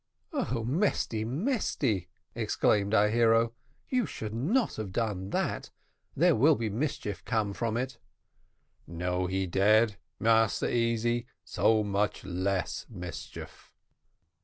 "Oh 0.33 0.63
Mesty, 0.63 1.23
Mesty," 1.23 2.07
exclaimed 2.33 2.95
our 2.95 3.09
hero; 3.09 3.53
"you 3.87 4.07
should 4.07 4.33
not 4.33 4.77
have 4.77 4.91
done 4.91 5.29
that 5.29 5.69
there 6.15 6.35
will 6.35 6.55
be 6.55 6.71
mischief 6.71 7.23
come 7.23 7.53
from 7.53 7.77
it." 7.77 7.99
"Now 8.87 9.27
he 9.27 9.45
dead, 9.45 9.97
Massa 10.19 10.73
Easy, 10.73 11.27
so 11.43 11.83
much 11.83 12.23
less 12.23 12.87
mischief." 12.89 13.71